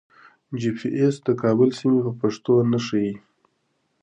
[0.59, 3.13] جي پي ایس د کابل سیمې په پښتو نه ښیي.